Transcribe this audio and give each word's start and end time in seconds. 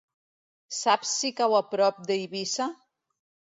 Saps 0.77 1.11
si 1.19 1.31
cau 1.41 1.55
a 1.59 1.61
prop 1.75 2.01
d'Eivissa? 2.11 2.69